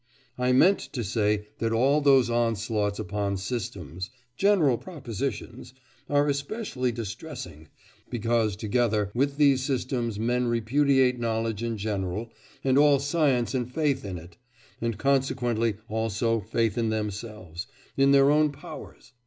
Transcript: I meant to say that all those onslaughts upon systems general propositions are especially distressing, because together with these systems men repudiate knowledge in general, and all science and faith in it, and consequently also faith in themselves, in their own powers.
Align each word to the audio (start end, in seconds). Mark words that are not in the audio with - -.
I 0.35 0.51
meant 0.51 0.79
to 0.93 1.03
say 1.03 1.49
that 1.59 1.71
all 1.71 2.01
those 2.01 2.27
onslaughts 2.27 2.97
upon 2.97 3.37
systems 3.37 4.09
general 4.35 4.79
propositions 4.79 5.75
are 6.09 6.27
especially 6.27 6.91
distressing, 6.91 7.67
because 8.09 8.55
together 8.55 9.11
with 9.13 9.37
these 9.37 9.61
systems 9.61 10.17
men 10.19 10.47
repudiate 10.47 11.19
knowledge 11.19 11.61
in 11.61 11.77
general, 11.77 12.31
and 12.63 12.79
all 12.79 12.97
science 12.97 13.53
and 13.53 13.71
faith 13.71 14.03
in 14.03 14.17
it, 14.17 14.37
and 14.81 14.97
consequently 14.97 15.75
also 15.87 16.39
faith 16.41 16.79
in 16.79 16.89
themselves, 16.89 17.67
in 17.95 18.09
their 18.11 18.31
own 18.31 18.51
powers. 18.51 19.13